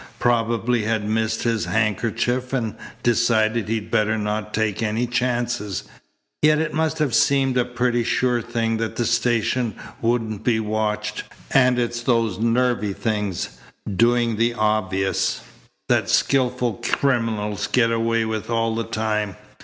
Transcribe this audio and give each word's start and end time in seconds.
Probably 0.17 0.81
had 0.81 1.07
missed 1.07 1.43
his 1.43 1.65
handkerchief 1.65 2.53
and 2.53 2.73
decided 3.03 3.69
he'd 3.69 3.91
better 3.91 4.17
not 4.17 4.51
take 4.51 4.81
any 4.81 5.05
chances. 5.05 5.83
Yet 6.41 6.57
it 6.57 6.73
must 6.73 6.97
have 6.97 7.13
seemed 7.13 7.55
a 7.55 7.65
pretty 7.65 8.03
sure 8.03 8.41
thing 8.41 8.77
that 8.77 8.95
the 8.95 9.05
station 9.05 9.75
wouldn't 10.01 10.43
be 10.43 10.59
watched, 10.59 11.21
and 11.51 11.77
it's 11.77 12.01
those 12.01 12.39
nervy 12.39 12.93
things, 12.93 13.59
doing 13.95 14.37
the 14.37 14.55
obvious, 14.55 15.41
that 15.87 16.09
skilful 16.09 16.79
criminals 16.83 17.67
get 17.67 17.91
away 17.91 18.25
with 18.25 18.49
all 18.49 18.73
the 18.73 18.83
time. 18.85 19.35